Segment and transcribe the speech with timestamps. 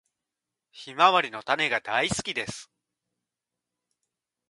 [0.71, 2.71] ヒマワリの種が大好きです。